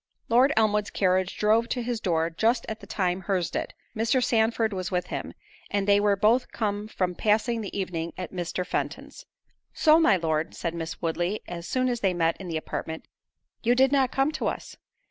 Lord 0.29 0.51
Elmwood's 0.57 0.89
carriage 0.89 1.37
drove 1.37 1.69
to 1.69 1.83
his 1.83 1.99
door 2.01 2.31
just 2.31 2.65
at 2.67 2.79
the 2.79 2.87
time 2.87 3.21
her's 3.21 3.51
did; 3.51 3.75
Mr. 3.95 4.23
Sandford 4.23 4.73
was 4.73 4.89
with 4.89 5.05
him, 5.13 5.35
and 5.69 5.87
they 5.87 5.99
were 5.99 6.15
both 6.15 6.51
come 6.51 6.87
from 6.87 7.13
passing 7.13 7.61
the 7.61 7.79
evening 7.79 8.11
at 8.17 8.33
Mr. 8.33 8.65
Fenton's. 8.65 9.27
"So, 9.75 9.99
my 9.99 10.17
Lord," 10.17 10.55
said 10.55 10.73
Miss 10.73 11.03
Woodley, 11.03 11.41
as 11.47 11.67
soon 11.67 11.87
as 11.87 11.99
they 11.99 12.15
met 12.15 12.35
in 12.41 12.47
the 12.47 12.57
apartment, 12.57 13.05
"you 13.61 13.75
did 13.75 13.91
not 13.91 14.11
come 14.11 14.31
to 14.31 14.47
us?" 14.47 14.75